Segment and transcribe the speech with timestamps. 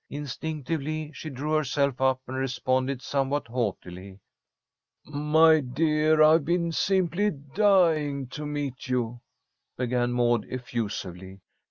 [0.09, 4.19] Instinctively she drew herself up and responded somewhat haughtily.
[5.05, 9.21] "My dear, I've been simply dying to meet you,"
[9.77, 11.41] began Maud, effusively.